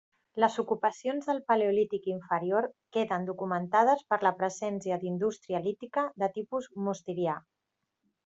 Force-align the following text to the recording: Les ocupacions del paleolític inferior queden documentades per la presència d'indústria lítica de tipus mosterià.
Les 0.43 0.53
ocupacions 0.61 1.27
del 1.31 1.41
paleolític 1.49 2.07
inferior 2.13 2.67
queden 2.97 3.27
documentades 3.27 4.01
per 4.13 4.19
la 4.29 4.33
presència 4.41 4.99
d'indústria 5.03 5.63
lítica 5.67 6.05
de 6.25 6.31
tipus 6.39 6.71
mosterià. 6.89 7.37